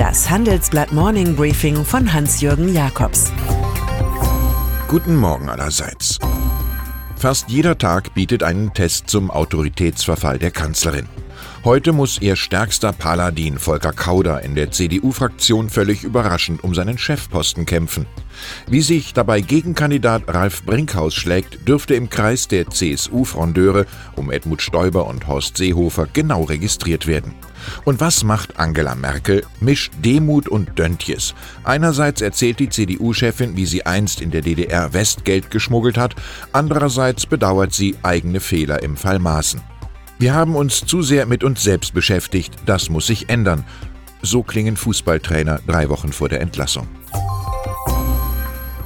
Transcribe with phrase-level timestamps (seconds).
[0.00, 3.30] Das Handelsblatt Morning Briefing von Hans-Jürgen Jakobs.
[4.88, 6.18] Guten Morgen allerseits.
[7.16, 11.06] Fast jeder Tag bietet einen Test zum Autoritätsverfall der Kanzlerin.
[11.62, 17.66] Heute muss ihr stärkster Paladin Volker Kauder in der CDU-Fraktion völlig überraschend um seinen Chefposten
[17.66, 18.06] kämpfen.
[18.66, 23.84] Wie sich dabei Gegenkandidat Ralf Brinkhaus schlägt, dürfte im Kreis der CSU-Frondeure
[24.16, 27.34] um Edmund Stoiber und Horst Seehofer genau registriert werden.
[27.84, 29.44] Und was macht Angela Merkel?
[29.60, 31.34] Mischt Demut und Döntjes.
[31.64, 36.14] Einerseits erzählt die CDU-Chefin, wie sie einst in der DDR Westgeld geschmuggelt hat,
[36.52, 39.60] andererseits bedauert sie eigene Fehler im Fall Maaßen.
[40.20, 43.64] Wir haben uns zu sehr mit uns selbst beschäftigt, das muss sich ändern.
[44.20, 46.86] So klingen Fußballtrainer drei Wochen vor der Entlassung.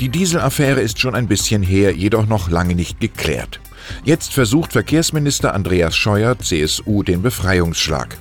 [0.00, 3.60] Die Dieselaffäre ist schon ein bisschen her, jedoch noch lange nicht geklärt.
[4.02, 8.18] Jetzt versucht Verkehrsminister Andreas Scheuer, CSU, den Befreiungsschlag.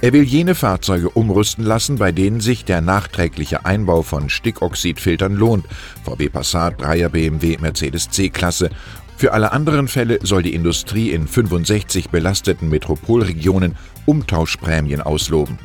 [0.00, 5.66] Er will jene Fahrzeuge umrüsten lassen, bei denen sich der nachträgliche Einbau von Stickoxidfiltern lohnt.
[6.04, 8.70] VW Passat, 3er BMW, Mercedes C-Klasse
[9.16, 15.58] für alle anderen Fälle soll die Industrie in 65 belasteten Metropolregionen Umtauschprämien ausloben.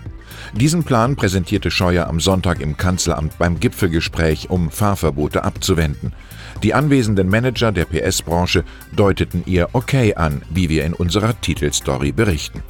[0.54, 6.14] Diesen Plan präsentierte Scheuer am Sonntag im Kanzleramt beim Gipfelgespräch, um Fahrverbote abzuwenden.
[6.64, 8.64] Die anwesenden Manager der PS-Branche
[8.96, 12.64] deuteten ihr Okay an, wie wir in unserer Titelstory berichten.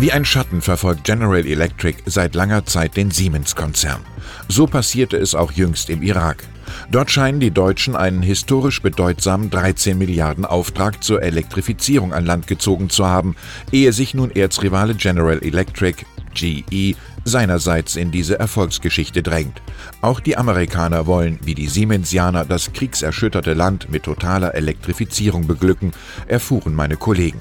[0.00, 4.00] Wie ein Schatten verfolgt General Electric seit langer Zeit den Siemens-Konzern.
[4.48, 6.42] So passierte es auch jüngst im Irak.
[6.90, 12.88] Dort scheinen die Deutschen einen historisch bedeutsamen 13 Milliarden Auftrag zur Elektrifizierung an Land gezogen
[12.88, 13.36] zu haben,
[13.72, 19.60] ehe sich nun Erzrivale General Electric GE seinerseits in diese Erfolgsgeschichte drängt.
[20.00, 25.92] Auch die Amerikaner wollen, wie die Siemensianer, das kriegserschütterte Land mit totaler Elektrifizierung beglücken,
[26.26, 27.40] erfuhren meine Kollegen.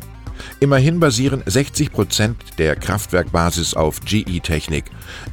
[0.59, 4.86] Immerhin basieren 60 Prozent der Kraftwerkbasis auf GE-Technik.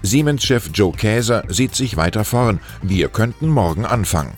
[0.03, 2.61] Siemens-Chef Joe Käser sieht sich weiter vorn.
[2.83, 4.33] Wir könnten morgen anfangen.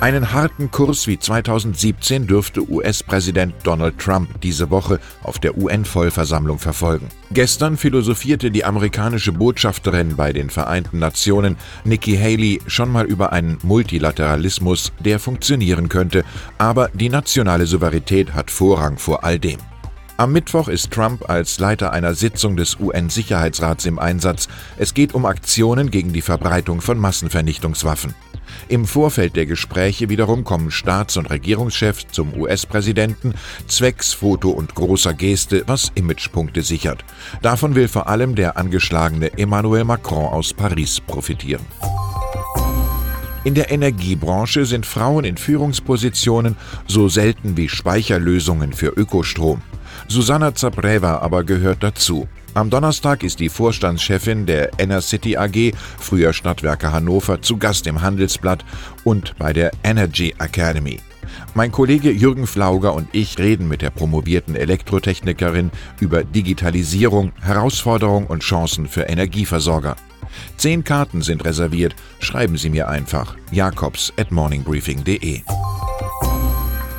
[0.00, 7.08] Einen harten Kurs wie 2017 dürfte US-Präsident Donald Trump diese Woche auf der UN-Vollversammlung verfolgen.
[7.32, 13.58] Gestern philosophierte die amerikanische Botschafterin bei den Vereinten Nationen, Nikki Haley, schon mal über einen
[13.62, 16.24] Multilateralismus, der funktionieren könnte,
[16.56, 19.58] aber die nationale Souveränität hat Vorrang vor all dem.
[20.20, 24.48] Am Mittwoch ist Trump als Leiter einer Sitzung des UN-Sicherheitsrats im Einsatz.
[24.76, 28.14] Es geht um Aktionen gegen die Verbreitung von Massenvernichtungswaffen.
[28.68, 33.32] Im Vorfeld der Gespräche wiederum kommen Staats- und Regierungschefs zum US-Präsidenten
[33.66, 37.02] zwecks Foto und großer Geste, was Imagepunkte sichert.
[37.40, 41.64] Davon will vor allem der angeschlagene Emmanuel Macron aus Paris profitieren.
[43.42, 46.56] In der Energiebranche sind Frauen in Führungspositionen
[46.86, 49.62] so selten wie Speicherlösungen für Ökostrom.
[50.08, 52.28] Susanna Zabreva aber gehört dazu.
[52.52, 58.62] Am Donnerstag ist die Vorstandschefin der Enercity AG, früher Stadtwerke Hannover, zu Gast im Handelsblatt
[59.04, 61.00] und bei der Energy Academy.
[61.54, 68.42] Mein Kollege Jürgen Flauger und ich reden mit der promovierten Elektrotechnikerin über Digitalisierung, Herausforderungen und
[68.42, 69.96] Chancen für Energieversorger.
[70.56, 71.94] Zehn Karten sind reserviert.
[72.20, 75.42] Schreiben Sie mir einfach jakobs at morningbriefing.de.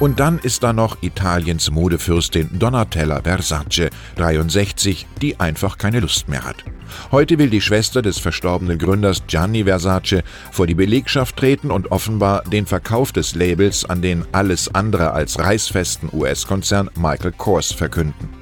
[0.01, 6.43] Und dann ist da noch Italiens Modefürstin Donatella Versace, 63, die einfach keine Lust mehr
[6.43, 6.65] hat.
[7.11, 12.41] Heute will die Schwester des verstorbenen Gründers Gianni Versace vor die Belegschaft treten und offenbar
[12.45, 18.40] den Verkauf des Labels an den alles andere als reißfesten US-Konzern Michael Kors verkünden.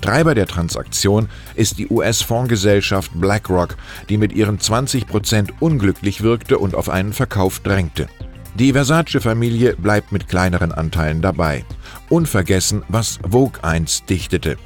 [0.00, 3.76] Treiber der Transaktion ist die US-Fondsgesellschaft BlackRock,
[4.08, 8.08] die mit ihren 20 Prozent unglücklich wirkte und auf einen Verkauf drängte.
[8.54, 11.64] Die Versace-Familie bleibt mit kleineren Anteilen dabei.
[12.10, 14.58] Unvergessen, was Vogue einst dichtete.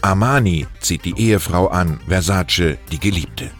[0.00, 3.50] Armani zieht die Ehefrau an, Versace die Geliebte.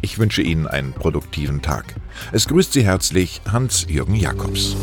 [0.00, 1.94] Ich wünsche Ihnen einen produktiven Tag.
[2.32, 4.76] Es grüßt Sie herzlich Hans-Jürgen Jakobs.